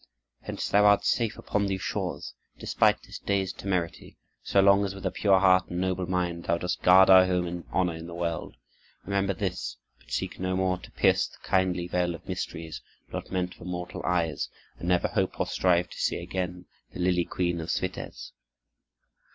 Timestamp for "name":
7.27-7.45